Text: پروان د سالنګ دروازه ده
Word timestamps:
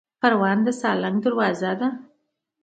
پروان 0.21 0.57
د 0.65 0.67
سالنګ 0.81 1.17
دروازه 1.25 1.71
ده 1.79 1.87